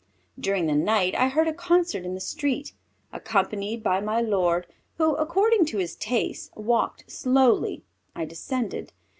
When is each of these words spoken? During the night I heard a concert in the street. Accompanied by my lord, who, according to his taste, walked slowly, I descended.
During 0.39 0.65
the 0.65 0.73
night 0.73 1.13
I 1.13 1.27
heard 1.27 1.47
a 1.47 1.53
concert 1.53 2.05
in 2.05 2.15
the 2.15 2.19
street. 2.19 2.73
Accompanied 3.13 3.83
by 3.83 4.01
my 4.01 4.19
lord, 4.19 4.65
who, 4.97 5.13
according 5.13 5.65
to 5.67 5.77
his 5.77 5.95
taste, 5.95 6.49
walked 6.57 7.11
slowly, 7.11 7.83
I 8.15 8.25
descended. 8.25 8.93